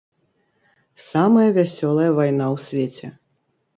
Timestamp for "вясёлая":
1.57-2.11